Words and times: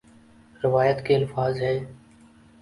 روایت 0.61 1.05
کے 1.05 1.15
الفاظ 1.15 1.61
ہیں 1.61 1.79